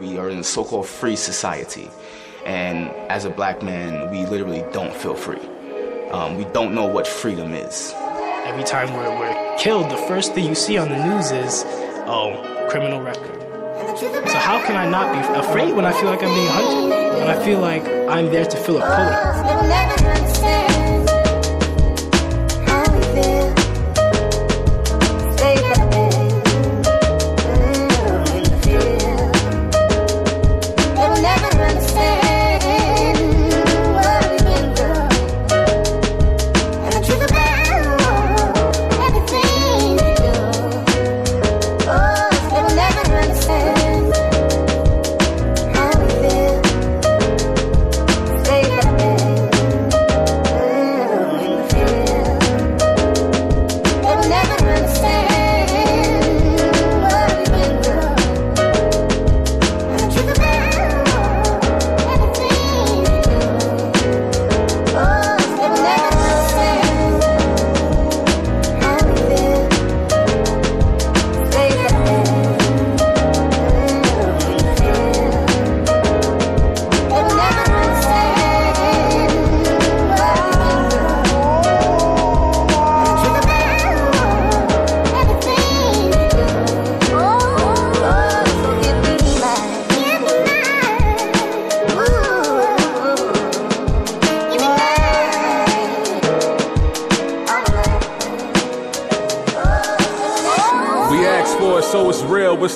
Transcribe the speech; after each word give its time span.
We 0.00 0.16
are 0.16 0.30
in 0.30 0.38
a 0.38 0.44
so-called 0.44 0.86
free 0.86 1.16
society. 1.16 1.90
And 2.46 2.88
as 3.10 3.24
a 3.24 3.30
black 3.30 3.62
man, 3.62 4.10
we 4.10 4.24
literally 4.26 4.64
don't 4.72 4.94
feel 4.94 5.14
free. 5.14 5.40
Um, 6.10 6.36
we 6.36 6.44
don't 6.44 6.72
know 6.72 6.86
what 6.86 7.06
freedom 7.06 7.52
is. 7.52 7.92
Every 8.44 8.62
time 8.62 8.94
we're, 8.94 9.18
we're 9.18 9.56
killed, 9.58 9.90
the 9.90 9.96
first 9.96 10.34
thing 10.34 10.46
you 10.46 10.54
see 10.54 10.78
on 10.78 10.88
the 10.88 11.04
news 11.04 11.32
is, 11.32 11.64
oh, 12.06 12.66
criminal 12.70 13.02
record. 13.02 13.34
So 14.28 14.38
how 14.38 14.64
can 14.64 14.76
I 14.76 14.88
not 14.88 15.12
be 15.12 15.38
afraid 15.38 15.74
when 15.74 15.84
I 15.84 15.92
feel 15.92 16.10
like 16.10 16.22
I'm 16.22 16.34
being 16.34 16.46
hunted? 16.46 17.18
When 17.18 17.28
I 17.28 17.44
feel 17.44 17.58
like 17.58 17.84
I'm 18.08 18.26
there 18.26 18.44
to 18.44 18.56
fill 18.56 18.76
a 18.76 18.80
quota? 18.80 20.87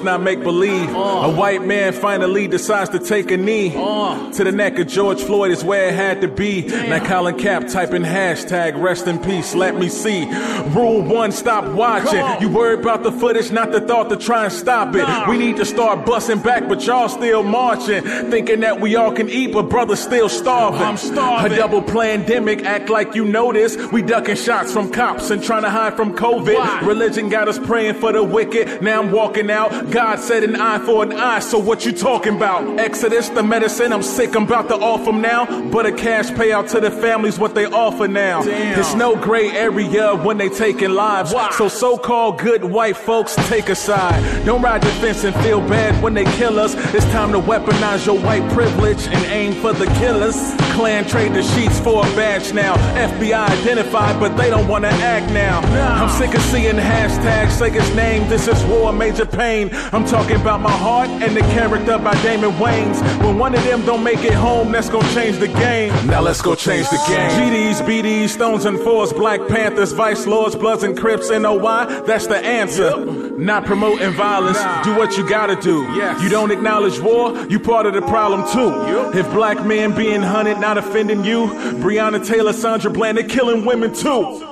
Not 0.02 0.22
make 0.22 0.42
believe. 0.42 0.88
Uh. 0.94 0.98
A 0.98 1.30
white 1.34 1.64
man 1.64 1.92
finally 1.92 2.48
decides 2.48 2.90
to 2.90 2.98
take 2.98 3.30
a 3.30 3.36
knee. 3.36 3.72
Uh. 3.76 4.30
To 4.32 4.44
the 4.44 4.52
neck 4.52 4.78
of 4.78 4.86
George 4.88 5.22
Floyd 5.22 5.50
is 5.50 5.62
where 5.62 5.88
it 5.88 5.94
had 5.94 6.20
to 6.22 6.28
be. 6.28 6.62
Damn. 6.62 6.90
Now 6.90 7.06
Colin 7.06 7.36
Kaep 7.36 7.72
typing 7.72 8.02
hashtag 8.02 8.80
rest 8.80 9.06
in 9.06 9.18
peace. 9.18 9.54
Let 9.54 9.76
me 9.76 9.88
see. 9.88 10.26
Rule 10.74 11.02
one, 11.02 11.30
stop 11.30 11.64
watching. 11.74 12.24
You 12.42 12.52
worry 12.52 12.74
about 12.74 13.02
the 13.02 13.12
footage, 13.12 13.52
not 13.52 13.70
the 13.70 13.80
thought 13.80 14.08
to 14.10 14.16
try 14.16 14.44
and 14.44 14.52
stop 14.52 14.94
it. 14.94 15.02
Nah. 15.02 15.30
We 15.30 15.38
need 15.38 15.56
to 15.56 15.64
start 15.64 16.04
busting 16.04 16.40
back, 16.40 16.68
but 16.68 16.84
y'all 16.86 17.08
still 17.08 17.42
marching. 17.42 18.02
Thinking 18.02 18.60
that 18.60 18.80
we 18.80 18.96
all 18.96 19.12
can 19.12 19.28
eat, 19.28 19.52
but 19.52 19.68
brothers 19.68 20.00
still 20.00 20.28
starving. 20.28 20.82
I'm 20.82 20.96
starving. 20.96 21.52
A 21.52 21.56
double 21.56 21.82
pandemic, 21.82 22.64
act 22.64 22.90
like 22.90 23.14
you 23.14 23.24
know 23.24 23.52
this. 23.52 23.76
We 23.92 24.02
ducking 24.02 24.36
shots 24.36 24.72
from 24.72 24.90
cops 24.90 25.30
and 25.30 25.42
trying 25.42 25.62
to 25.62 25.70
hide 25.70 25.94
from 25.96 26.16
COVID. 26.16 26.54
Why? 26.56 26.80
Religion 26.80 27.28
got 27.28 27.48
us 27.48 27.58
praying 27.58 27.94
for 27.94 28.12
the 28.12 28.22
wicked. 28.22 28.82
Now 28.82 29.00
I'm 29.00 29.12
walking 29.12 29.50
out. 29.50 29.61
God 29.68 30.18
said 30.18 30.44
an 30.44 30.56
eye 30.56 30.78
for 30.78 31.02
an 31.02 31.12
eye, 31.12 31.40
so 31.40 31.58
what 31.58 31.84
you 31.84 31.92
talking 31.92 32.36
about? 32.36 32.78
Exodus, 32.78 33.28
the 33.28 33.42
medicine, 33.42 33.92
I'm 33.92 34.02
sick, 34.02 34.34
I'm 34.34 34.44
about 34.44 34.68
to 34.68 34.76
offer 34.76 35.12
now. 35.12 35.46
But 35.70 35.86
a 35.86 35.92
cash 35.92 36.30
payout 36.30 36.70
to 36.70 36.80
the 36.80 36.90
families, 36.90 37.38
what 37.38 37.54
they 37.54 37.66
offer 37.66 38.08
now. 38.08 38.42
Damn. 38.42 38.78
It's 38.78 38.94
no 38.94 39.16
gray 39.16 39.50
area 39.50 40.14
when 40.14 40.38
they 40.38 40.48
taking 40.48 40.90
lives. 40.90 41.32
Wow. 41.32 41.50
So 41.50 41.68
so-called 41.68 42.38
good 42.38 42.64
white 42.64 42.96
folks 42.96 43.34
take 43.48 43.68
a 43.68 43.74
side. 43.74 44.44
Don't 44.44 44.62
ride 44.62 44.82
the 44.82 44.92
fence 45.00 45.24
and 45.24 45.34
feel 45.36 45.60
bad 45.60 46.02
when 46.02 46.14
they 46.14 46.24
kill 46.36 46.58
us. 46.58 46.74
It's 46.94 47.06
time 47.06 47.32
to 47.32 47.40
weaponize 47.40 48.06
your 48.06 48.18
white 48.20 48.48
privilege 48.52 49.06
and 49.06 49.24
aim 49.26 49.52
for 49.54 49.72
the 49.72 49.86
killers. 49.98 50.36
Klan 50.74 51.06
trade 51.06 51.34
the 51.34 51.42
sheets 51.42 51.78
for 51.80 52.06
a 52.06 52.08
badge 52.16 52.52
now. 52.52 52.74
FBI 52.96 53.60
identified, 53.60 54.18
but 54.18 54.36
they 54.36 54.50
don't 54.50 54.68
wanna 54.68 54.88
act 54.88 55.30
now. 55.32 55.60
Nah. 55.60 56.04
I'm 56.04 56.10
sick 56.10 56.34
of 56.34 56.42
seeing 56.42 56.76
hashtags 56.76 57.50
say 57.50 57.70
his 57.70 57.94
name. 57.94 58.28
This 58.28 58.48
is 58.48 58.64
war, 58.64 58.92
major 58.92 59.26
pain. 59.26 59.51
I'm 59.52 60.06
talking 60.06 60.40
about 60.40 60.60
my 60.60 60.70
heart 60.70 61.10
and 61.10 61.36
the 61.36 61.42
character 61.52 61.98
by 61.98 62.14
Damon 62.22 62.52
Wayans. 62.52 63.02
When 63.22 63.38
one 63.38 63.54
of 63.54 63.62
them 63.64 63.84
don't 63.84 64.02
make 64.02 64.24
it 64.24 64.32
home, 64.32 64.72
that's 64.72 64.88
gonna 64.88 65.12
change 65.12 65.38
the 65.38 65.48
game. 65.48 65.92
Now 66.06 66.22
let's 66.22 66.40
go 66.40 66.54
change 66.54 66.88
the 66.88 66.96
game. 67.06 67.30
GDs, 67.30 67.82
BDs, 67.82 68.30
Stones 68.30 68.64
and 68.64 68.78
Fours, 68.80 69.12
Black 69.12 69.46
Panthers, 69.48 69.92
Vice 69.92 70.26
Lords, 70.26 70.56
Bloods 70.56 70.84
and 70.84 70.96
Crips, 70.98 71.28
NOI, 71.28 71.86
oh, 71.88 72.02
that's 72.06 72.26
the 72.26 72.38
answer. 72.38 73.04
Not 73.36 73.66
promoting 73.66 74.12
violence, 74.12 74.58
do 74.84 74.96
what 74.96 75.18
you 75.18 75.28
gotta 75.28 75.56
do. 75.56 75.82
You 76.22 76.30
don't 76.30 76.50
acknowledge 76.50 76.98
war, 77.00 77.36
you 77.46 77.60
part 77.60 77.84
of 77.84 77.92
the 77.92 78.02
problem 78.02 78.48
too. 78.50 79.18
If 79.18 79.30
black 79.32 79.66
men 79.66 79.94
being 79.94 80.22
hunted, 80.22 80.58
not 80.60 80.78
offending 80.78 81.24
you, 81.24 81.48
Breonna 81.82 82.26
Taylor, 82.26 82.54
Sandra 82.54 82.90
Bland, 82.90 83.18
they're 83.18 83.28
killing 83.28 83.66
women 83.66 83.94
too. 83.94 84.51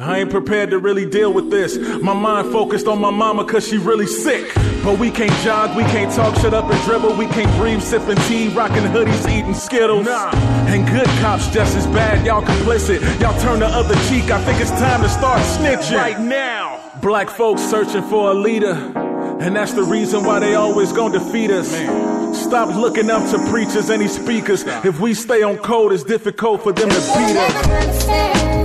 I 0.00 0.18
ain't 0.18 0.30
prepared 0.30 0.70
to 0.70 0.78
really 0.78 1.08
deal 1.08 1.32
with 1.32 1.50
this. 1.50 1.78
My 2.02 2.14
mind 2.14 2.50
focused 2.50 2.88
on 2.88 3.00
my 3.00 3.10
mama 3.10 3.44
cause 3.44 3.68
she 3.68 3.78
really 3.78 4.08
sick. 4.08 4.52
But 4.82 4.98
we 4.98 5.10
can't 5.10 5.32
jog, 5.42 5.76
we 5.76 5.84
can't 5.84 6.12
talk, 6.12 6.34
shut 6.36 6.52
up 6.52 6.70
and 6.70 6.84
dribble. 6.84 7.14
We 7.14 7.26
can't 7.26 7.50
breathe, 7.56 7.80
sipping 7.80 8.16
tea, 8.26 8.48
rocking 8.48 8.82
hoodies, 8.82 9.30
eating 9.30 9.54
Skittles. 9.54 10.06
Nah. 10.06 10.32
And 10.66 10.86
good 10.88 11.06
cops 11.20 11.48
just 11.48 11.76
as 11.76 11.86
bad, 11.86 12.26
y'all 12.26 12.42
complicit. 12.42 13.00
Y'all 13.20 13.40
turn 13.40 13.60
the 13.60 13.66
other 13.66 13.94
cheek, 14.08 14.30
I 14.30 14.42
think 14.44 14.60
it's 14.60 14.72
time 14.72 15.00
to 15.02 15.08
start 15.08 15.40
snitching. 15.42 15.96
Right 15.96 16.20
now. 16.20 16.80
Black 17.00 17.30
folks 17.30 17.62
searching 17.62 18.02
for 18.02 18.32
a 18.32 18.34
leader. 18.34 18.74
And 19.40 19.54
that's 19.54 19.74
the 19.74 19.84
reason 19.84 20.24
why 20.24 20.40
they 20.40 20.54
always 20.54 20.92
gonna 20.92 21.18
defeat 21.20 21.50
us. 21.50 21.70
Man. 21.72 22.34
Stop 22.34 22.74
looking 22.74 23.10
up 23.10 23.30
to 23.30 23.38
preachers 23.48 23.90
and 23.90 24.02
these 24.02 24.20
speakers. 24.20 24.64
If 24.84 24.98
we 24.98 25.14
stay 25.14 25.42
on 25.44 25.56
code, 25.58 25.92
it's 25.92 26.02
difficult 26.02 26.64
for 26.64 26.72
them 26.72 26.88
to 26.88 26.94
beat 26.96 27.36
us. 27.36 28.63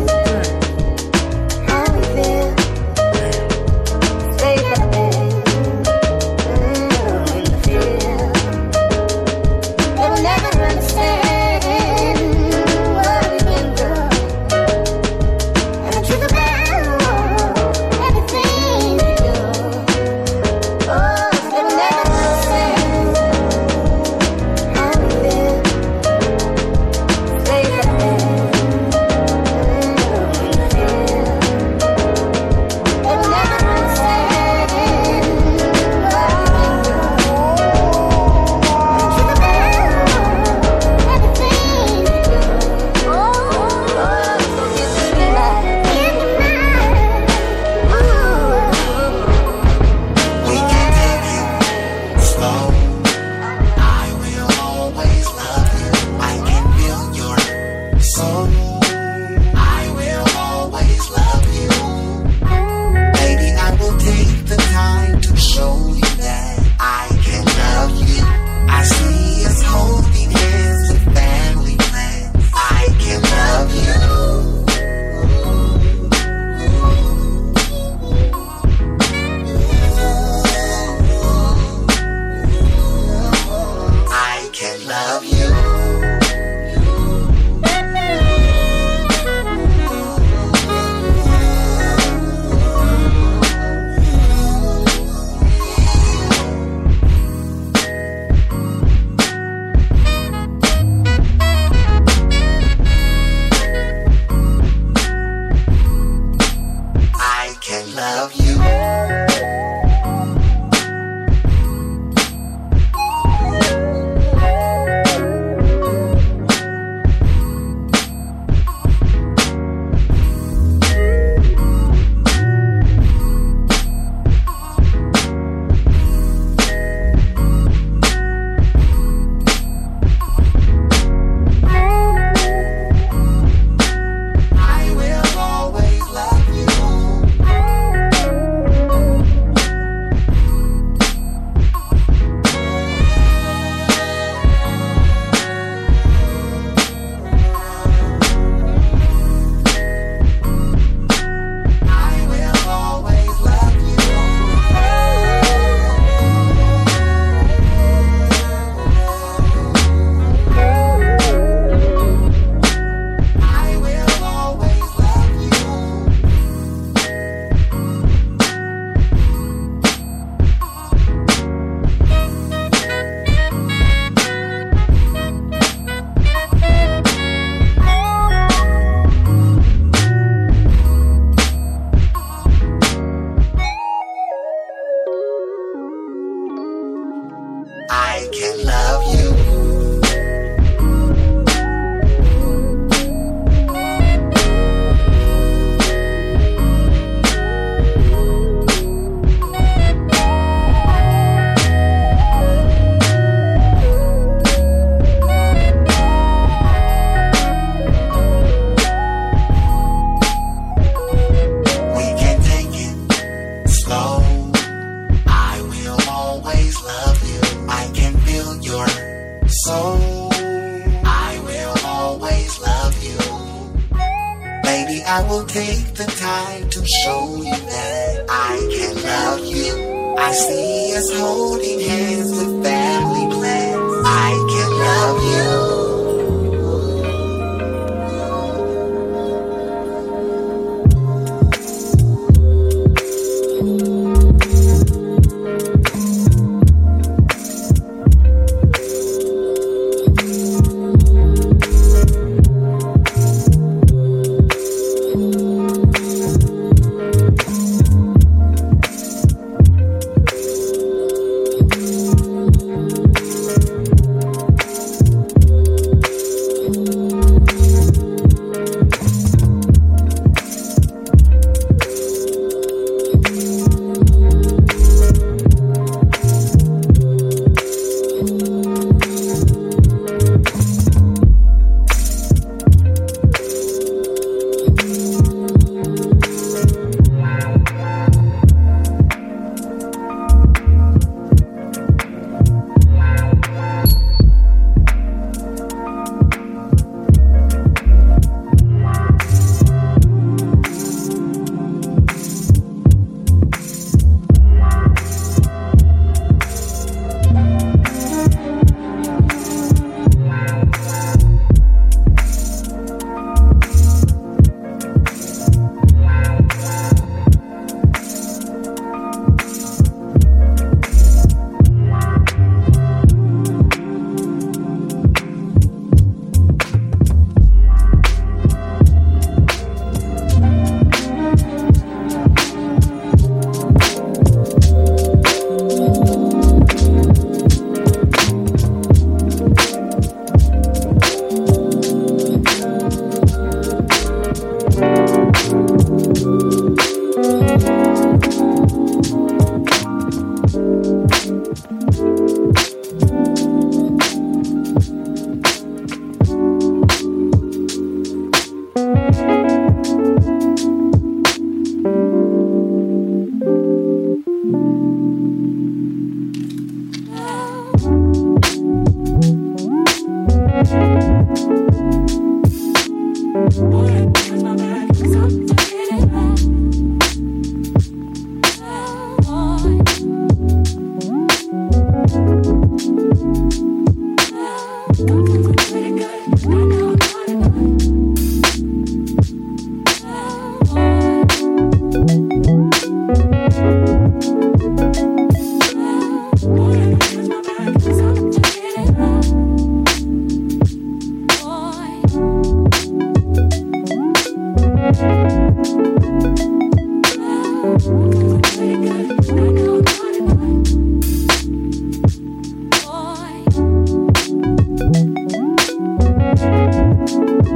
Thank. 417.10 417.50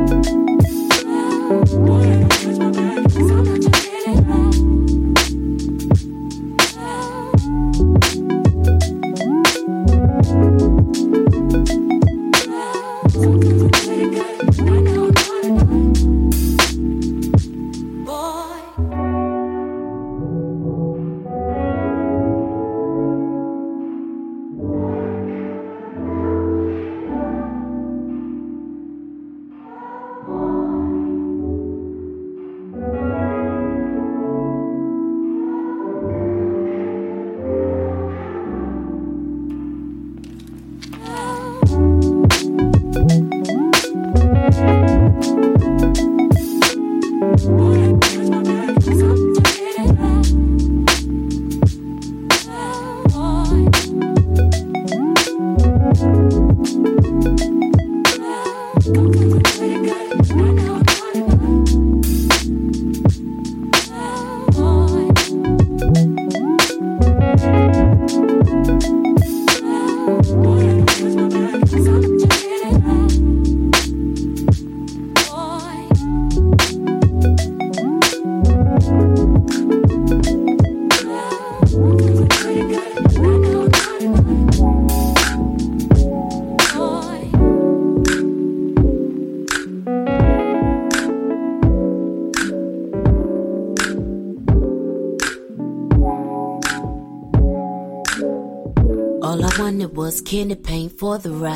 Candy 100.34 100.56
paint 100.56 100.92
for 100.98 101.20
the 101.20 101.30
ride. 101.30 101.53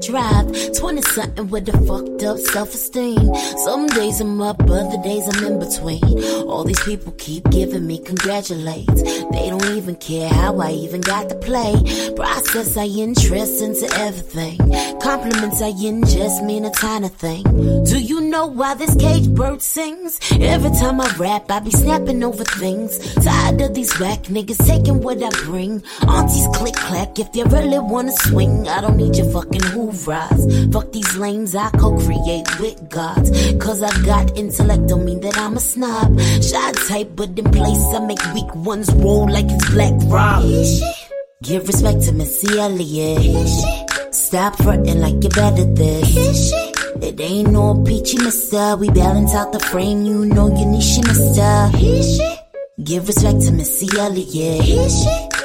Drive. 0.00 0.46
20 0.74 1.02
something 1.02 1.48
with 1.48 1.68
a 1.68 1.72
fucked 1.86 2.22
up 2.22 2.38
self 2.38 2.74
esteem. 2.74 3.34
Some 3.64 3.86
days 3.88 4.20
I'm 4.20 4.40
up, 4.40 4.60
other 4.62 5.02
days 5.02 5.26
I'm 5.28 5.44
in 5.44 5.58
between. 5.58 6.04
All 6.48 6.64
these 6.64 6.82
people 6.82 7.12
keep 7.12 7.48
giving 7.50 7.86
me 7.86 7.98
congratulates. 7.98 9.02
They 9.02 9.48
don't 9.50 9.76
even 9.76 9.96
care 9.96 10.28
how 10.28 10.58
I 10.58 10.72
even 10.72 11.00
got 11.00 11.28
to 11.30 11.36
play. 11.36 11.74
Process 12.14 12.76
I 12.76 12.86
interest 12.86 13.62
into 13.62 13.86
everything. 13.96 14.58
Compliments 15.00 15.62
I 15.62 15.72
ingest 15.72 16.44
mean 16.44 16.64
a 16.64 16.70
tiny 16.70 17.08
thing. 17.08 17.42
Do 17.84 17.98
you 17.98 18.20
know 18.20 18.46
why 18.46 18.74
this 18.74 18.94
cage 18.96 19.28
bird 19.30 19.62
sings? 19.62 20.18
Every 20.32 20.70
time 20.70 21.00
I 21.00 21.08
rap, 21.16 21.50
I 21.50 21.60
be 21.60 21.70
snapping 21.70 22.22
over 22.22 22.44
things. 22.44 22.98
Tired 23.24 23.60
of 23.60 23.74
these 23.74 23.98
whack 24.00 24.24
niggas 24.24 24.66
taking 24.66 25.00
what 25.00 25.22
I 25.22 25.30
bring. 25.44 25.82
Aunties 26.08 26.46
click 26.54 26.74
clack 26.74 27.18
if 27.18 27.32
they 27.32 27.44
really 27.44 27.78
wanna 27.78 28.12
swing. 28.12 28.68
I 28.68 28.80
don't 28.80 28.96
need 28.96 29.16
your 29.16 29.30
fucking 29.30 29.62
hoovers. 29.86 30.72
Fuck 30.72 30.92
these 30.92 31.16
lanes, 31.16 31.54
I 31.54 31.70
co-create 31.70 32.60
with 32.60 32.88
gods. 32.90 33.30
Cause 33.58 33.82
I 33.82 33.90
got 34.04 34.36
intellect, 34.36 34.88
don't 34.88 35.04
mean 35.04 35.20
that 35.20 35.38
I'm 35.38 35.56
a 35.56 35.60
snob. 35.60 36.18
Shy 36.20 36.72
type, 36.88 37.10
but 37.14 37.38
in 37.38 37.50
place 37.50 37.84
I 37.94 38.00
make 38.00 38.34
weak 38.34 38.54
ones 38.54 38.92
roll 38.94 39.28
like 39.28 39.46
it's 39.48 39.70
Black 39.70 39.94
Rob. 40.06 40.44
Give 41.42 41.66
respect 41.66 42.02
to 42.04 42.12
Missy 42.12 42.58
Elliott. 42.58 44.14
Stop 44.14 44.56
frontin' 44.56 45.00
like 45.00 45.22
you're 45.22 45.30
better 45.30 45.64
than 45.64 45.74
this. 45.74 46.52
It 47.02 47.20
ain't 47.20 47.50
no 47.50 47.82
peachy 47.84 48.16
mister. 48.18 48.76
We 48.76 48.88
balance 48.90 49.34
out 49.34 49.52
the 49.52 49.60
frame, 49.60 50.04
you 50.04 50.24
know 50.24 50.48
you 50.48 50.80
she 50.80 51.02
mister. 51.02 51.70
Give 52.82 53.06
respect 53.06 53.42
to 53.42 53.52
Missy 53.52 53.88
Elliott. 53.98 54.90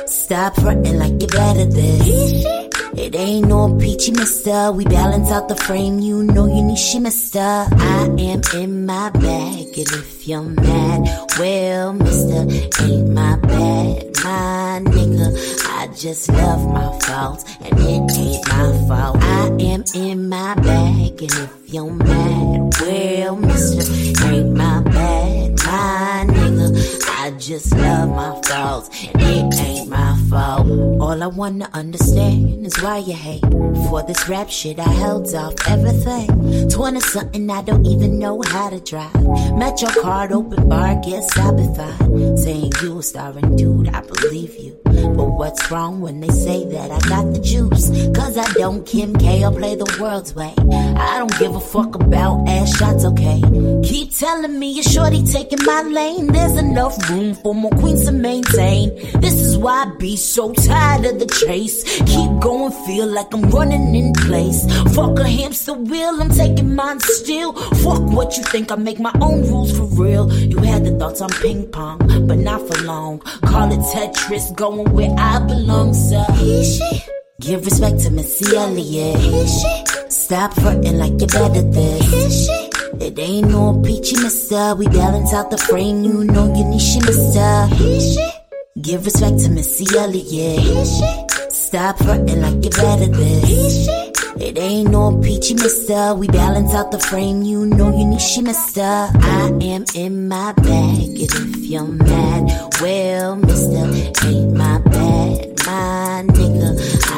Stop 0.07 0.55
frontin' 0.55 0.97
like 0.97 1.19
you're 1.21 1.27
better 1.27 1.65
than 1.65 1.99
this. 1.99 2.60
It 2.93 3.15
ain't 3.15 3.47
no 3.47 3.75
peachy 3.77 4.11
mister. 4.11 4.71
We 4.71 4.83
balance 4.85 5.31
out 5.31 5.47
the 5.47 5.55
frame, 5.55 5.99
you 5.99 6.23
know 6.23 6.45
you 6.45 6.61
need 6.61 6.77
she 6.77 6.99
mister. 6.99 7.39
I 7.39 8.09
am 8.19 8.41
in 8.53 8.85
my 8.85 9.09
bag, 9.11 9.77
and 9.77 9.91
if 10.03 10.27
you're 10.27 10.41
mad, 10.41 11.07
well, 11.39 11.93
mister, 11.93 12.41
ain't 12.83 13.09
my 13.09 13.37
bad, 13.37 14.07
my 14.23 14.81
nigga. 14.83 15.61
Just 15.95 16.29
love 16.29 16.67
my 16.67 16.99
faults, 16.99 17.43
and 17.61 17.79
it 17.79 18.17
ain't 18.17 18.47
my 18.47 18.87
fault. 18.87 19.17
I 19.21 19.47
am 19.59 19.83
in 19.93 20.29
my 20.29 20.55
bag, 20.55 21.21
and 21.21 21.31
if 21.31 21.73
you're 21.73 21.91
mad, 21.91 22.73
well, 22.81 23.35
mister, 23.35 24.25
ain't 24.25 24.55
my 24.55 24.81
bad, 24.83 25.51
my 25.65 26.25
nigga. 26.27 27.01
I 27.23 27.31
just 27.37 27.71
love 27.75 28.09
my 28.09 28.41
faults, 28.41 28.89
and 29.05 29.21
it 29.21 29.59
ain't 29.59 29.89
my 29.89 30.17
fault. 30.29 30.67
All 31.01 31.21
I 31.21 31.27
wanna 31.27 31.69
understand 31.73 32.65
is 32.65 32.81
why 32.81 32.97
you 32.99 33.13
hate. 33.13 33.43
For 33.89 34.01
this 34.03 34.27
rap 34.29 34.49
shit, 34.49 34.79
I 34.79 34.89
held 34.89 35.33
off 35.35 35.53
everything. 35.67 36.69
20 36.69 36.99
something, 37.01 37.49
I 37.49 37.61
don't 37.61 37.85
even 37.85 38.17
know 38.19 38.41
how 38.47 38.69
to 38.69 38.79
drive. 38.79 39.13
Met 39.55 39.81
your 39.81 39.91
card, 40.01 40.31
open 40.31 40.69
bar, 40.69 40.99
guess 41.03 41.37
I'll 41.37 41.55
be 41.55 41.67
fine. 41.75 42.37
Saying 42.37 42.71
you 42.81 42.99
a 42.99 43.03
starring 43.03 43.55
dude, 43.55 43.89
I 43.89 44.01
believe 44.01 44.55
you. 44.57 44.79
But 44.83 45.29
what's 45.39 45.69
wrong 45.69 45.80
when 45.89 46.19
they 46.19 46.29
say 46.29 46.65
that 46.65 46.91
I 46.91 46.99
got 47.09 47.33
the 47.33 47.39
juice? 47.39 47.89
Cause 48.15 48.37
I 48.37 48.51
don't 48.53 48.85
Kim 48.85 49.15
K 49.15 49.43
or 49.43 49.51
play 49.51 49.75
the 49.75 49.97
world's 49.99 50.35
way. 50.35 50.53
I 50.57 51.17
don't 51.17 51.37
give 51.39 51.55
a 51.55 51.59
fuck 51.59 51.95
about 51.95 52.47
ass 52.47 52.77
shots, 52.77 53.03
okay? 53.05 53.41
Keep 53.83 54.15
telling 54.15 54.59
me 54.59 54.71
you're 54.73 54.83
shorty 54.83 55.23
taking 55.23 55.63
my 55.65 55.81
lane. 55.81 56.27
There's 56.27 56.55
enough 56.57 57.09
room 57.09 57.33
for 57.33 57.55
more 57.55 57.71
queens 57.71 58.05
to 58.05 58.11
maintain. 58.11 58.95
This 59.19 59.41
is 59.41 59.57
why 59.57 59.85
I 59.85 59.97
be 59.97 60.15
so 60.17 60.53
tired 60.53 61.05
of 61.05 61.19
the 61.19 61.25
chase. 61.25 61.83
Keep 62.05 62.39
going, 62.39 62.71
feel 62.85 63.07
like 63.07 63.33
I'm 63.33 63.49
running 63.49 63.95
in 63.95 64.13
place. 64.13 64.65
Fuck 64.93 65.19
a 65.19 65.27
hamster 65.27 65.73
wheel, 65.73 66.21
I'm 66.21 66.29
taking 66.29 66.75
mine 66.75 66.99
still. 66.99 67.53
Fuck 67.53 68.01
what 68.01 68.37
you 68.37 68.43
think, 68.43 68.71
I 68.71 68.75
make 68.75 68.99
my 68.99 69.13
own 69.21 69.41
rules 69.49 69.75
for 69.75 69.85
real. 69.85 70.31
You 70.33 70.59
had 70.59 70.85
the 70.85 70.97
thoughts 70.99 71.21
on 71.21 71.29
ping 71.41 71.67
pong, 71.71 71.97
but 72.27 72.37
not 72.37 72.61
for 72.67 72.83
long. 72.83 73.19
Call 73.19 73.71
it 73.71 73.79
Tetris, 73.91 74.55
going 74.55 74.91
where 74.93 75.13
I 75.17 75.39
belong, 75.39 75.70
so. 75.93 76.23
Give 77.39 77.63
respect 77.65 77.99
to 78.01 78.11
Missy 78.11 78.55
Elliott. 78.55 79.49
Stop 80.11 80.53
frontin' 80.53 80.97
like 80.99 81.19
you're 81.19 81.27
better 81.27 81.61
this. 81.61 82.49
It 82.99 83.17
ain't 83.17 83.49
no 83.49 83.81
peachy 83.83 84.15
mister. 84.17 84.75
We 84.75 84.87
balance 84.87 85.33
out 85.33 85.49
the 85.49 85.57
frame, 85.57 86.03
you 86.03 86.23
know 86.23 86.53
you 86.53 86.65
need 86.65 86.81
she 86.81 86.99
mister. 86.99 87.67
Give 88.81 89.03
respect 89.05 89.39
to 89.39 89.49
Missy 89.49 89.85
Elliott. 89.97 90.87
Stop 91.51 91.97
frontin' 91.97 92.41
like 92.41 92.63
you're 92.63 92.71
better 92.71 93.07
this. 93.07 93.87
It 94.39 94.57
ain't 94.57 94.91
no 94.91 95.17
peachy 95.19 95.53
mister. 95.53 96.15
We 96.15 96.27
balance 96.27 96.73
out 96.73 96.91
the 96.91 96.99
frame, 96.99 97.43
you 97.43 97.65
know 97.65 97.89
you 97.97 98.05
need 98.05 98.21
she 98.21 98.41
mister. 98.41 98.81
I 98.81 99.51
am 99.61 99.85
in 99.95 100.27
my 100.27 100.53
bag, 100.53 101.09
and 101.09 101.17
if 101.21 101.57
you're 101.57 101.85
mad, 101.85 102.71
well, 102.81 103.35
mister, 103.35 103.85
ain't 104.27 104.53
my 104.53 104.79
bad, 104.79 105.50
my 105.71 106.23
nigga. 106.27 106.69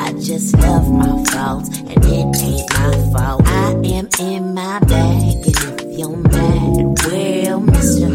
I 0.06 0.14
just 0.14 0.56
love 0.58 0.92
my 0.92 1.24
faults, 1.32 1.70
and 1.78 1.90
it 1.90 2.38
ain't 2.48 2.70
my 2.78 2.94
fault. 3.14 3.42
I 3.46 3.72
am 3.98 4.08
in 4.20 4.54
my 4.54 4.80
bag, 4.80 5.22
and 5.34 5.46
if 5.46 5.98
you're 5.98 6.18
mad, 6.18 6.98
well, 7.06 7.60
mister, 7.62 8.10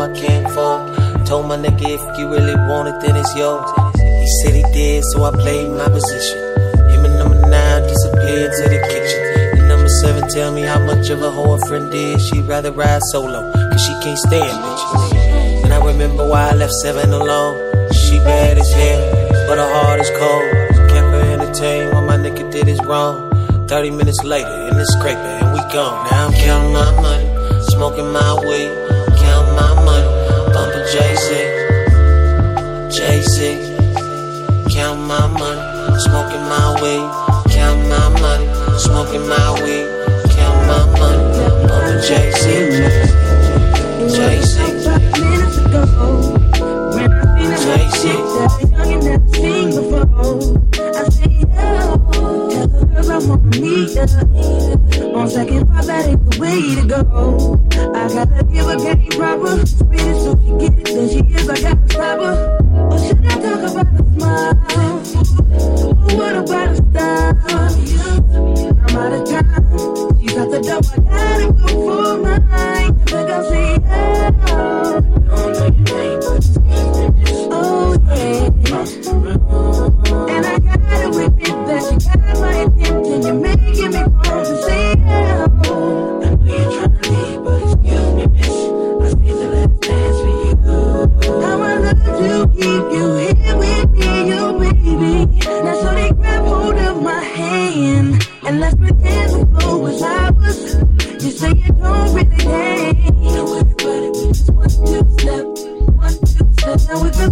I 0.00 0.12
can't 0.12 0.48
fold. 0.50 1.26
Told 1.26 1.46
my 1.46 1.56
nigga 1.56 1.88
if 1.88 2.18
you 2.18 2.28
really 2.28 2.54
want 2.54 2.88
it, 2.88 3.00
then 3.00 3.16
it's 3.16 3.34
yours. 3.36 3.68
He 3.96 4.28
said 4.42 4.54
he 4.54 4.62
did, 4.72 5.04
so 5.12 5.24
I 5.24 5.30
played 5.30 5.70
my 5.70 5.88
position. 5.88 6.38
Him 6.90 7.04
and 7.04 7.18
number 7.18 7.40
nine 7.48 7.82
disappeared 7.82 8.52
to 8.58 8.64
the 8.68 8.80
kitchen. 8.90 9.58
And 9.58 9.68
number 9.68 9.88
seven 9.88 10.28
tell 10.28 10.52
me 10.52 10.62
how 10.62 10.80
much 10.84 11.10
of 11.10 11.22
a 11.22 11.30
whore 11.30 11.58
friend 11.66 11.90
did. 11.90 12.20
She'd 12.20 12.44
rather 12.44 12.72
ride 12.72 13.02
solo, 13.10 13.52
cause 13.52 13.82
she 13.82 13.92
can't 14.04 14.18
stand 14.18 14.56
bitches. 14.64 15.64
And 15.64 15.72
I 15.72 15.84
remember 15.84 16.28
why 16.28 16.50
I 16.50 16.54
left 16.54 16.74
seven 16.74 17.12
alone. 17.12 17.56
She 17.92 18.18
bad 18.18 18.58
as 18.58 18.72
hell, 18.72 19.02
but 19.48 19.58
her 19.58 19.72
heart 19.72 20.00
is 20.00 20.10
cold. 20.10 20.44
Kept 20.90 21.10
her 21.14 21.24
entertained 21.32 21.92
while 21.92 22.06
my 22.06 22.16
nigga 22.16 22.50
did 22.52 22.66
his 22.66 22.80
wrong. 22.84 23.32
30 23.68 23.90
minutes 23.90 24.22
later, 24.22 24.68
in 24.68 24.76
the 24.76 24.86
scraper, 24.86 25.18
and 25.18 25.52
we 25.52 25.58
gone. 25.72 26.06
Now 26.10 26.26
I'm 26.26 26.32
counting 26.34 26.72
my 26.72 26.90
money, 27.02 27.62
smoking 27.64 28.12
my 28.12 28.34
weed. 28.46 28.85
Jay-Z, 32.90 33.38
count 34.70 35.00
my 35.00 35.26
money, 35.26 35.98
smoking 36.00 36.44
my 36.52 36.76
weed, 36.82 37.08
count 37.52 37.88
my 37.88 38.08
money, 38.20 38.46
smoking 38.78 39.26
my 39.26 39.52
weed, 39.62 39.86
count 40.36 40.66
my 40.66 40.84
money, 40.98 41.16
I'm 41.72 41.96
a 41.96 42.02
young 42.02 42.36
and 48.78 49.00
never 49.00 49.24
seen 49.34 49.70
before. 49.70 50.75
Cause 52.96 53.10
I 53.10 53.18
wanna 53.28 53.60
meet 53.60 53.90
ya. 53.90 54.06
On 55.14 55.28
second 55.28 55.68
thought, 55.68 55.84
that 55.84 56.06
ain't 56.06 56.30
the 56.30 56.40
way 56.40 56.74
to 56.76 56.86
go. 56.88 57.60
I 57.94 58.08
gotta 58.08 58.42
give 58.44 58.64
her 58.64 58.76
game 58.76 59.10
proper. 59.10 59.66
Spin 59.66 60.00
it 60.00 60.16
so 60.24 60.32
she 60.40 60.50
get 60.56 60.78
it, 60.78 60.86
then 60.86 61.08
she 61.10 61.20
is. 61.34 61.48
I 61.48 61.60
gotta 61.60 61.88
stop 61.90 62.20
her. 62.20 62.34
Or 62.90 62.98
should 62.98 63.20
I 63.26 63.28
talk 63.36 63.62
about 63.70 63.86
a 63.92 64.04
smile? 64.16 64.56
Or 65.92 66.16
what 66.16 66.36
about 66.36 66.70
a 66.70 66.76
style? 66.76 67.36
I'm 68.80 68.96
out 68.96 69.12
of 69.12 69.28
time. 69.28 69.60
She's 70.18 70.36
out 70.38 70.50
the 70.50 70.58
door. 70.64 70.80
I 70.90 70.98
gotta 71.04 71.52
go. 71.52 71.85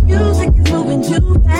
music 0.02 0.48
is 0.48 0.72
moving 0.72 1.02
too 1.02 1.34
fast. 1.44 1.53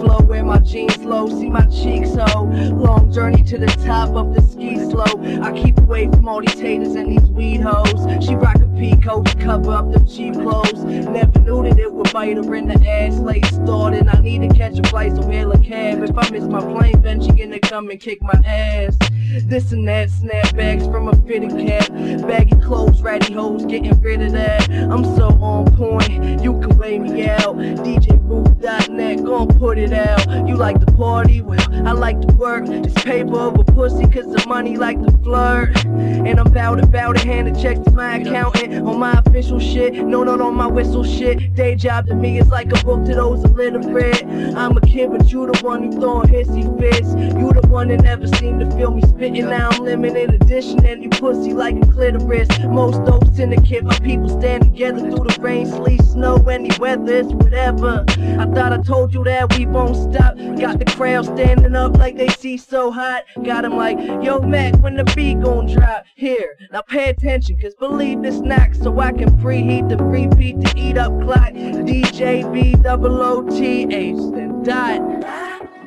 flow, 0.00 0.20
where 0.20 0.44
my 0.44 0.58
jeans 0.58 0.98
low, 0.98 1.28
see 1.28 1.50
my 1.50 1.66
cheeks 1.66 2.12
so 2.14 2.24
long 2.44 3.12
journey 3.12 3.42
to 3.44 3.58
the 3.58 3.66
top 3.84 4.10
of 4.10 4.34
the 4.34 4.42
ski 4.42 4.76
slope. 4.90 5.20
I 5.42 5.52
keep 5.52 5.78
away 5.78 6.06
from 6.06 6.28
all 6.28 6.40
these 6.40 6.58
haters 6.58 6.94
and 6.94 7.10
these 7.10 7.28
weed 7.30 7.60
hoes. 7.60 8.24
She 8.24 8.34
rock 8.34 8.56
coat 9.02 9.26
to 9.26 9.36
cover 9.38 9.72
up 9.72 9.92
the 9.92 10.00
cheap 10.00 10.34
clothes. 10.34 10.84
Never 10.84 11.40
knew 11.40 11.62
that 11.62 11.78
it 11.78 11.92
would 11.92 12.12
bite 12.12 12.36
her 12.36 12.54
in 12.54 12.68
the 12.68 12.88
ass. 12.88 13.18
Late 13.18 13.46
started, 13.46 14.08
I 14.08 14.20
need 14.20 14.48
to 14.48 14.54
catch 14.54 14.78
a 14.78 14.82
flight, 14.88 15.16
so 15.16 15.22
hail 15.22 15.52
a 15.52 15.58
cab. 15.58 16.02
If 16.02 16.16
I 16.16 16.28
miss 16.30 16.44
my 16.44 16.60
plane, 16.60 17.00
then 17.00 17.20
she 17.20 17.32
gonna 17.32 17.58
come 17.60 17.90
and 17.90 18.00
kick 18.00 18.22
my 18.22 18.40
ass. 18.44 18.96
This 19.44 19.72
and 19.72 19.86
that, 19.88 20.08
snapbacks 20.10 20.90
from 20.90 21.08
a 21.08 21.16
fitted 21.26 21.50
cap. 21.50 21.88
Baggy 22.26 22.56
clothes, 22.60 23.02
ratty 23.02 23.32
hoes, 23.32 23.64
getting 23.64 23.98
rid 24.00 24.22
of 24.22 24.32
that. 24.32 24.70
I'm 24.70 25.04
so 25.16 25.28
on 25.40 25.74
point, 25.76 26.42
you 26.42 26.58
can 26.60 26.76
weigh 26.78 26.98
me 26.98 27.28
out. 27.28 27.56
DJ 27.56 28.16
DJBooth.net, 28.26 29.24
gon' 29.24 29.48
put 29.58 29.78
it 29.78 29.92
out. 29.92 30.48
You 30.48 30.56
like 30.56 30.80
the 30.80 30.85
party? 30.96 31.42
Well, 31.42 31.60
I 31.86 31.92
like 31.92 32.20
to 32.22 32.34
work. 32.34 32.64
It's 32.68 32.94
paper 33.02 33.38
over 33.38 33.64
pussy, 33.64 34.06
cause 34.08 34.26
the 34.32 34.44
money 34.48 34.76
like 34.76 35.00
to 35.04 35.12
flirt. 35.18 35.84
And 35.84 36.40
I'm 36.40 36.52
bout 36.52 36.78
it, 36.78 36.90
bout 36.90 37.16
it, 37.16 37.24
hand 37.24 37.48
a 37.48 37.60
check 37.60 37.82
to 37.84 37.90
my 37.92 38.16
accountant. 38.16 38.86
On 38.86 38.98
my 38.98 39.12
official 39.24 39.60
shit, 39.60 39.94
no, 39.94 40.24
not 40.24 40.40
on 40.40 40.54
my 40.54 40.66
whistle 40.66 41.04
shit. 41.04 41.54
Day 41.54 41.74
job 41.74 42.06
to 42.06 42.14
me 42.14 42.38
is 42.38 42.48
like 42.48 42.72
a 42.72 42.84
book 42.84 43.04
to 43.06 43.14
those 43.14 43.44
illiterate. 43.44 44.24
I'm 44.56 44.76
a 44.76 44.80
kid, 44.80 45.10
but 45.10 45.30
you 45.30 45.46
the 45.46 45.58
one 45.62 45.84
who 45.84 46.00
throwing 46.00 46.28
hissy 46.28 46.64
fits. 46.80 47.10
You 47.38 47.52
the 47.52 47.66
one 47.68 47.88
that 47.88 48.02
never 48.02 48.26
seem 48.26 48.58
to 48.60 48.70
feel 48.72 48.90
me 48.90 49.02
spitting. 49.02 49.48
Now 49.48 49.70
I'm 49.70 49.84
limited 49.84 50.34
edition, 50.42 50.84
and 50.84 51.02
you 51.02 51.10
pussy 51.10 51.52
like 51.52 51.76
a 51.76 51.86
clitoris. 51.92 52.48
Most 52.64 53.04
dope 53.04 53.26
syndicate, 53.34 53.84
my 53.84 53.98
people 54.00 54.28
stand 54.28 54.64
together 54.64 55.00
through 55.00 55.26
the 55.26 55.36
rain, 55.40 55.66
sleet, 55.66 56.02
snow, 56.02 56.36
any 56.48 56.70
weather, 56.78 57.16
it's 57.16 57.32
whatever. 57.32 58.04
I 58.08 58.46
thought 58.46 58.72
I 58.72 58.78
told 58.78 59.12
you 59.12 59.22
that 59.24 59.56
we 59.56 59.66
won't 59.66 59.96
stop. 59.96 60.36
Got 60.36 60.78
the 60.78 60.85
crowd 60.92 61.26
standing 61.26 61.74
up 61.74 61.96
like 61.96 62.16
they 62.16 62.28
see 62.28 62.56
so 62.56 62.90
hot. 62.90 63.24
Got 63.42 63.56
Got 63.56 63.64
'em 63.64 63.76
like, 63.78 63.98
yo, 64.22 64.38
Mac, 64.40 64.74
when 64.82 64.96
the 64.96 65.04
beat 65.16 65.40
gon' 65.40 65.64
drop? 65.66 66.04
Here, 66.14 66.58
now 66.70 66.82
pay 66.82 67.08
attention, 67.08 67.58
cause 67.58 67.74
believe 67.74 68.20
this 68.20 68.38
knock 68.40 68.74
so 68.74 69.00
I 69.00 69.12
can 69.12 69.30
preheat 69.38 69.88
the 69.88 69.96
repeat 69.96 70.60
to 70.60 70.78
eat 70.78 70.98
up 70.98 71.18
clock. 71.22 71.54
DJ 71.54 72.44
B 72.52 72.74
double 72.74 73.22
O 73.22 73.42
T 73.48 73.86
H, 73.90 74.16
then 74.34 74.62
dot 74.62 75.00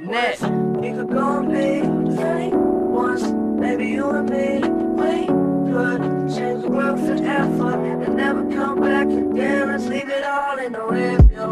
net. 0.01 0.41
We 0.81 0.93
could 0.93 1.12
go 1.12 1.38
and 1.38 1.49
be 1.49 1.83
same 2.15 2.59
once, 2.91 3.21
maybe 3.62 3.85
you 3.85 4.09
and 4.09 4.27
me. 4.27 4.62
We 4.97 5.27
could 5.71 6.01
change 6.35 6.63
the 6.63 6.69
world 6.69 6.99
forever 6.99 7.75
and 8.03 8.15
never 8.17 8.49
come 8.51 8.79
back 8.81 9.05
again. 9.07 9.67
Let's 9.67 9.85
leave 9.85 10.09
it 10.09 10.23
all 10.23 10.57
in 10.57 10.71
the 10.71 10.83
review. 10.83 11.51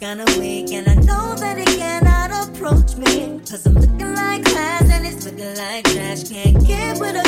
kinda 0.00 0.24
weak. 0.38 0.72
And 0.72 0.88
I 0.88 0.94
know 0.94 1.34
that 1.36 1.58
he 1.58 1.64
cannot 1.64 2.30
approach 2.48 2.96
me. 2.96 3.40
Cause 3.48 3.66
I'm 3.66 3.74
looking 3.74 4.14
like 4.14 4.44
class 4.44 4.90
and 4.90 5.04
he's 5.06 5.24
looking 5.24 5.56
like 5.56 5.84
trash. 5.84 6.28
Can't 6.28 6.66
get 6.66 6.98
with 6.98 7.16
a 7.16 7.25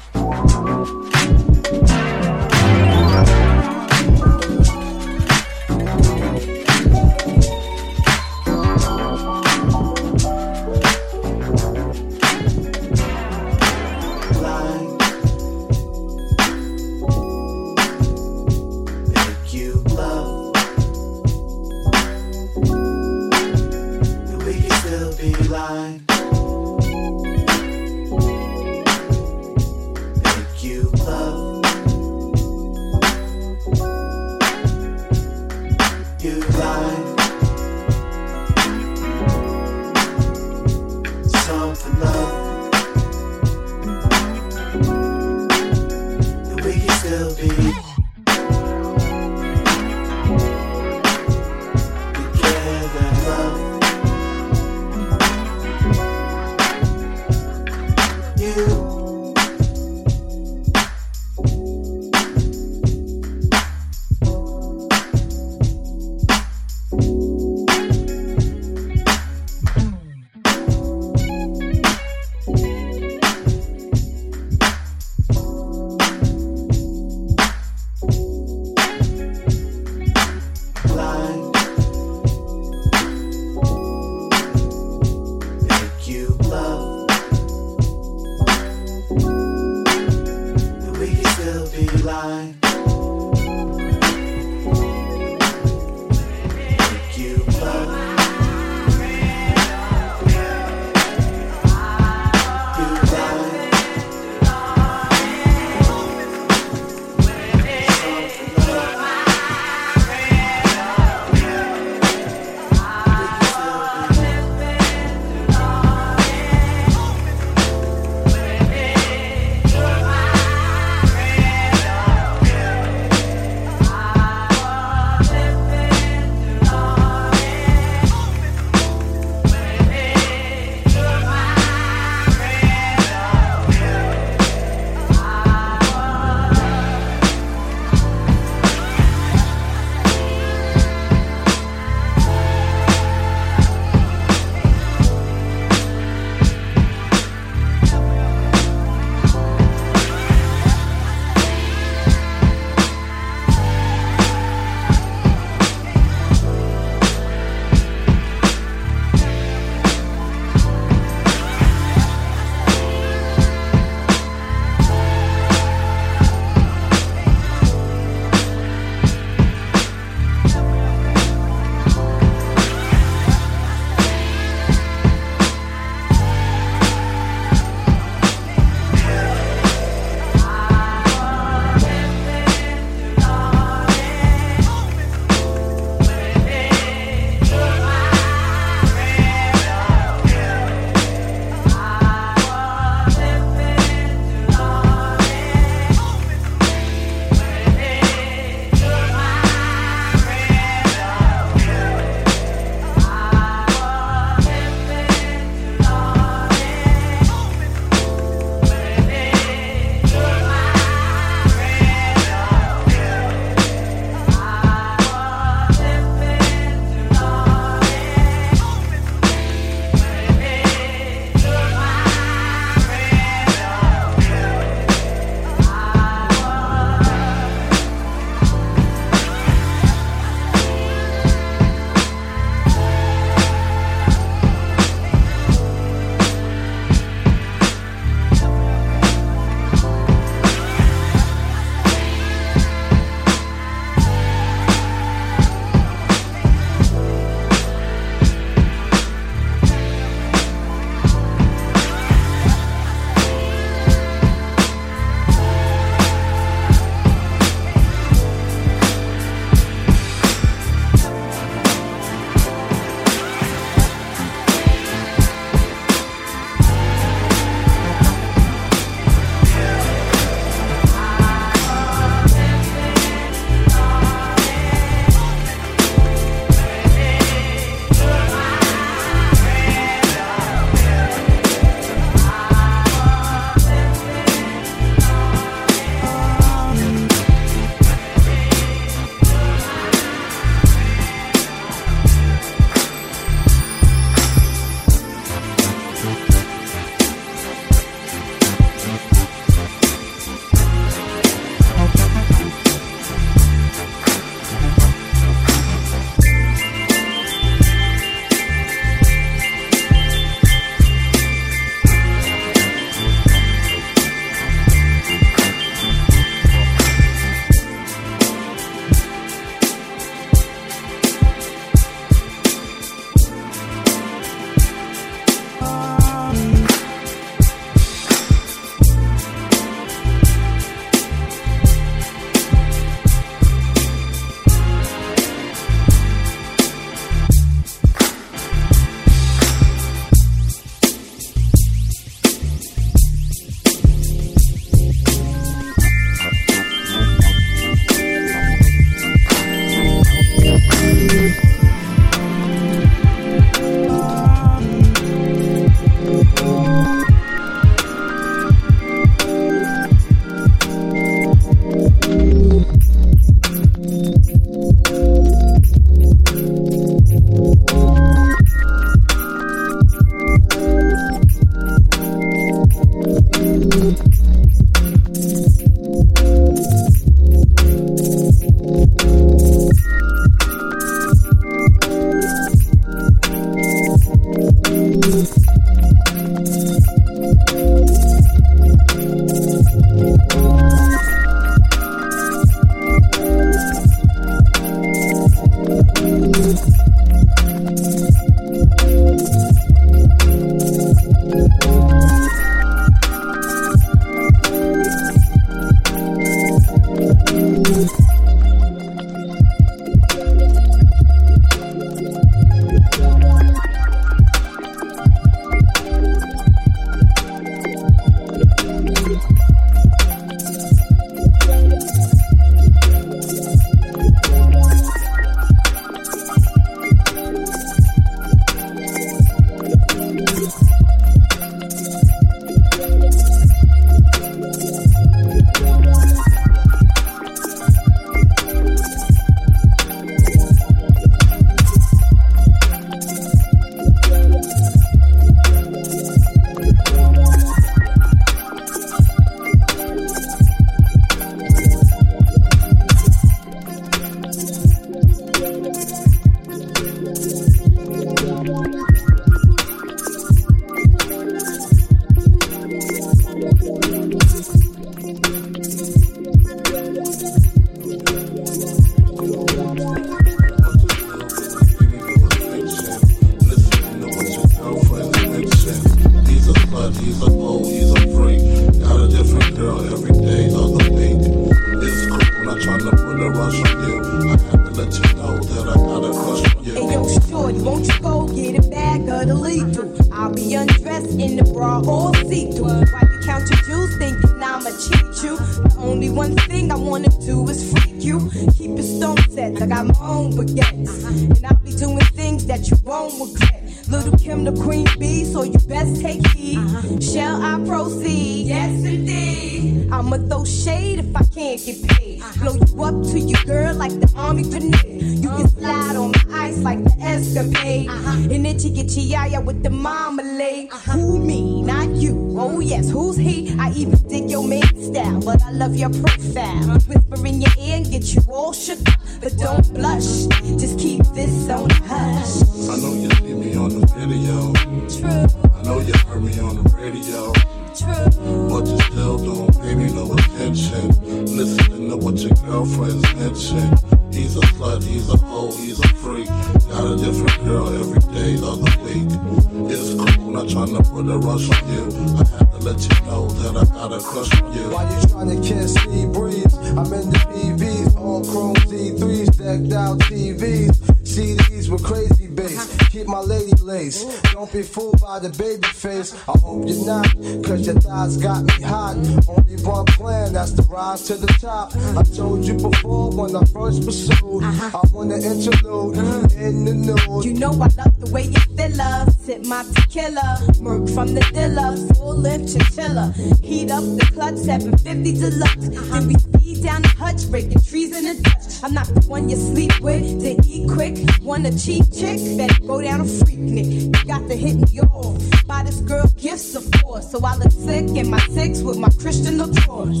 Shall 507.12 507.42
I 507.42 507.58
proceed? 507.66 508.46
Yes, 508.46 508.84
indeed. 508.84 509.90
I'ma 509.90 510.18
throw 510.28 510.44
shade 510.44 511.00
if 511.00 511.16
I 511.16 511.24
can't 511.24 511.60
get 511.66 511.82
paid. 511.88 512.22
Uh-huh. 512.22 512.38
Blow 512.38 512.54
you 512.54 512.84
up 512.84 513.02
to 513.10 513.18
your 513.18 513.42
girl 513.44 513.74
like 513.74 513.90
the 513.98 514.12
army 514.14 514.44
grenade. 514.44 515.02
You 515.02 515.28
can 515.28 515.28
uh-huh. 515.28 515.48
slide 515.48 515.96
on 515.96 516.12
my 516.12 516.19
ice 516.60 516.64
like 516.64 516.84
the 516.84 516.94
escapade. 517.00 517.88
Uh-huh. 517.88 518.10
And 518.30 518.44
then 518.44 518.58
you 518.58 518.70
get 518.70 518.90
your 518.96 519.04
yaya 519.04 519.40
with 519.40 519.62
the 519.62 519.70
marmalade. 519.70 520.70
Uh-huh. 520.72 520.92
Who 520.92 521.18
me, 521.18 521.62
not 521.62 521.88
you. 521.90 522.36
Oh 522.38 522.60
yes, 522.60 522.90
who's 522.90 523.16
he? 523.16 523.54
I 523.58 523.70
even 523.72 523.98
dig 524.08 524.30
your 524.30 524.46
main 524.46 524.62
style, 524.82 525.20
but 525.20 525.42
I 525.42 525.50
love 525.52 525.76
your 525.76 525.90
profile. 525.90 526.70
Uh-huh. 526.70 526.78
Whisper 526.86 527.26
in 527.26 527.40
your 527.40 527.50
ear 527.58 527.76
and 527.76 527.90
get 527.90 528.14
you 528.14 528.20
all 528.28 528.52
shook 528.52 528.80
up, 528.88 529.00
but 529.20 529.36
don't 529.36 529.74
blush. 529.74 530.26
Just 530.58 530.78
keep 530.78 531.02
this 531.14 531.48
on 531.48 531.70
hush. 531.70 532.42
I 532.68 532.76
know 532.80 532.94
you 532.94 533.10
see 533.10 533.34
me 533.34 533.56
on 533.56 533.80
the 533.80 533.86
video. 533.96 534.52
True, 534.88 535.50
I 535.54 535.62
know 535.62 535.80
you 535.80 535.94
heard 536.08 536.22
me 536.22 536.38
on 536.40 536.62
the 536.62 536.70
radio. 536.76 537.32
true. 537.74 538.48
But 538.48 538.66
you 538.66 538.78
still 538.90 539.18
don't 539.18 539.60
pay 539.60 539.74
me 539.74 539.92
no 539.92 540.12
attention. 540.12 540.88
Listening 541.36 541.90
to 541.90 541.96
what 541.96 542.18
your 542.18 542.34
girlfriends 542.46 543.02
mention. 543.14 543.99
He's 544.12 544.36
a 544.36 544.40
slut, 544.40 544.82
he's 544.82 545.08
a 545.08 545.16
hoe, 545.16 545.52
he's 545.52 545.78
a 545.78 545.88
freak. 545.88 546.26
Got 546.26 546.92
a 546.92 546.96
different 546.96 547.44
girl 547.44 547.68
every 547.68 548.00
day 548.12 548.34
of 548.34 548.58
the 548.58 548.72
week. 548.82 549.70
It's 549.70 549.94
cool, 549.94 550.30
not 550.32 550.48
trying 550.48 550.74
to 550.74 550.82
put 550.82 551.06
a 551.06 551.18
rush 551.18 551.48
on 551.48 551.72
you. 551.72 551.84
I 552.18 552.26
have 552.38 552.50
to 552.50 552.58
let 552.58 552.80
you 552.82 553.06
know 553.06 553.28
that 553.28 553.56
I 553.56 553.64
got 553.72 553.92
a 553.92 554.00
crush 554.00 554.42
on 554.42 554.52
you. 554.52 554.70
Why 554.70 554.82
you 554.90 555.08
trying 555.08 555.30
to 555.30 555.48
kiss 555.48 555.74
me, 555.86 556.06
breeze. 556.06 556.54
I'm 556.76 556.92
in 556.92 557.10
the 557.10 557.20
PVs, 557.30 557.96
all 557.96 558.24
chrome 558.24 558.56
Z3s, 558.56 559.36
decked 559.38 559.72
out 559.72 559.98
TVs, 560.00 560.76
CDs 561.02 561.68
with 561.70 561.84
crazy 561.84 562.26
bass. 562.40 562.88
Keep 562.90 563.06
my 563.06 563.20
lady 563.20 563.52
lace. 563.62 564.04
Don't 564.32 564.52
be 564.52 564.62
fooled 564.62 565.00
by 565.00 565.18
the 565.18 565.30
baby 565.30 565.66
face. 565.68 566.14
I 566.28 566.38
hope 566.38 566.66
you're 566.66 566.86
not, 566.86 567.06
cause 567.44 567.66
your 567.66 567.80
thighs 567.80 568.16
got 568.16 568.44
me 568.44 568.62
hot. 568.62 568.96
Only 569.28 569.56
one 569.62 569.86
plan, 569.86 570.32
that's 570.32 570.52
the 570.52 570.62
rise 570.62 571.02
to 571.04 571.14
the 571.16 571.26
top. 571.40 571.74
I 571.96 572.02
told 572.02 572.44
you 572.44 572.54
before 572.54 573.10
when 573.10 573.36
I 573.36 573.44
first 573.46 573.84
pursued. 573.84 574.42
Uh-huh. 574.42 574.78
I 574.78 574.88
want 574.92 575.10
to 575.10 575.16
interlude 575.16 575.96
in 576.32 576.64
the 576.64 576.74
nude. 576.74 577.24
You 577.24 577.34
know 577.34 577.52
I 577.52 577.68
love 577.76 577.98
the 578.00 578.10
way 578.12 578.24
you 578.24 578.49
fill 578.60 578.80
up. 578.80 579.10
Sip 579.10 579.44
my 579.46 579.62
tequila, 579.74 580.38
murk 580.60 580.88
from 580.90 581.14
the 581.14 581.20
dealer, 581.32 581.76
full 581.94 582.16
length 582.16 582.52
chinchilla. 582.52 583.12
Heat 583.42 583.70
up 583.70 583.84
the 583.84 584.06
clutch, 584.12 584.36
750 584.36 585.12
deluxe. 585.12 585.68
Uh-huh. 585.68 586.00
Then 586.00 586.08
we 586.08 586.14
speed 586.14 586.62
down 586.64 586.82
the 586.82 586.88
Hutch, 586.88 587.30
breaking 587.30 587.60
trees 587.60 587.96
in 587.96 588.04
the 588.04 588.22
Dutch. 588.22 588.62
I'm 588.62 588.74
not 588.74 588.86
the 588.86 589.00
one 589.08 589.28
you 589.28 589.36
sleep 589.36 589.78
with, 589.80 590.20
to 590.22 590.30
eat 590.48 590.68
quick. 590.68 590.96
Want 591.22 591.46
a 591.46 591.52
cheap 591.58 591.84
chick, 591.92 592.18
better 592.36 592.60
go 592.66 592.80
down 592.80 593.00
a 593.00 593.04
Freaknik. 593.04 593.96
You 593.96 594.04
got 594.06 594.28
to 594.28 594.36
hit 594.36 594.56
me 594.56 594.80
off. 594.80 595.46
Buy 595.46 595.62
this 595.64 595.80
girl 595.80 596.06
gifts 596.18 596.54
of 596.54 596.64
course, 596.82 597.10
so 597.10 597.24
I 597.24 597.36
look 597.36 597.52
sick 597.52 597.96
in 597.96 598.10
my 598.10 598.20
six 598.28 598.60
with 598.62 598.78
my 598.78 598.90
Christian 599.00 599.38
Diors. 599.38 600.00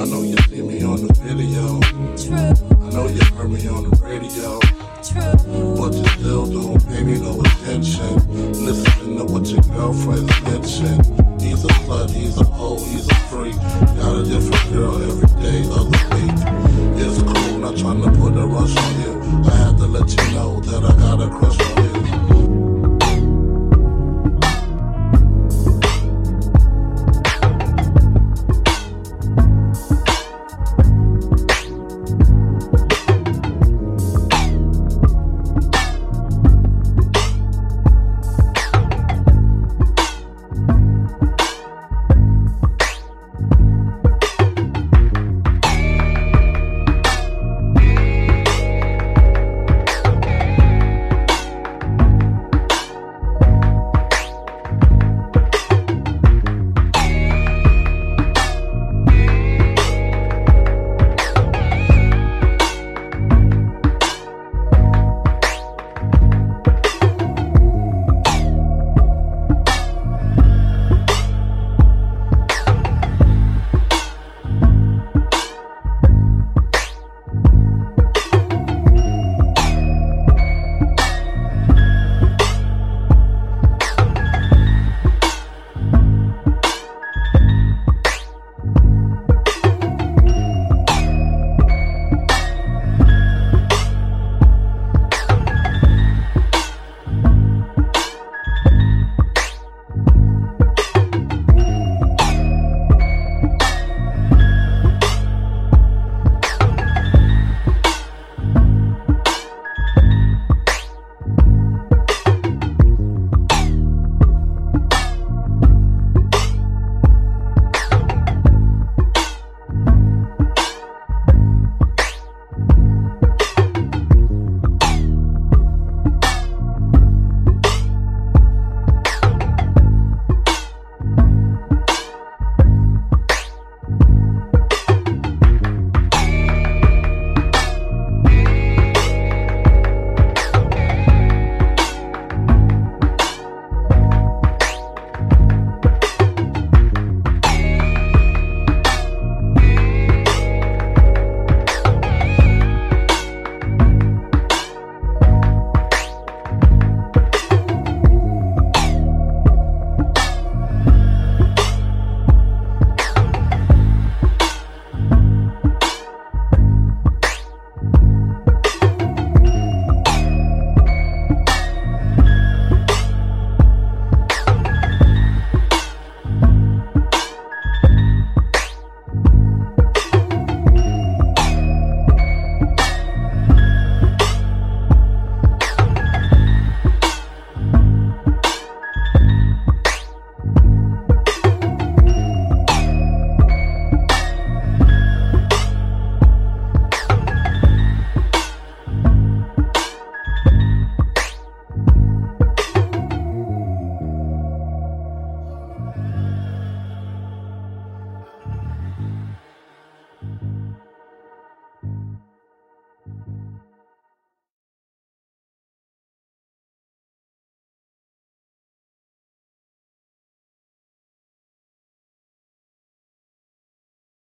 I 0.00 0.04
know 0.04 0.22
you 0.22 0.36
see 0.48 0.62
me 0.62 0.82
on 0.84 1.06
the 1.06 1.12
video. 1.22 1.80
True, 2.16 2.54
I 2.84 2.90
know 2.90 3.06
you 3.08 3.22
heard 3.36 3.50
me 3.50 3.68
on 3.68 3.90
the 3.90 3.96
radio. 4.02 4.89
True. 5.02 5.22
What 5.80 5.94
you 5.94 6.04
hell 6.28 6.44
don't 6.44 6.86
pay 6.86 7.02
me 7.02 7.18
no 7.18 7.40
attention. 7.40 8.20
Listen 8.52 9.16
to 9.16 9.24
what 9.24 9.46
your 9.46 9.62
girlfriend's 9.62 10.30
bitching. 10.44 11.40
He's 11.40 11.64
a 11.64 11.68
slut, 11.68 12.10
he's 12.10 12.36
a 12.36 12.44
hoe, 12.44 12.76
he's 12.76 13.08
a 13.08 13.14
freak. 13.30 13.56
Got 13.96 14.16
a 14.16 14.24
different 14.24 14.72
girl 14.74 15.02
every 15.02 15.42
day. 15.42 15.62